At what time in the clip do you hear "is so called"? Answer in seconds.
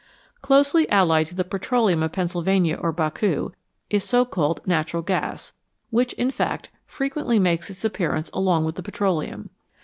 3.87-4.59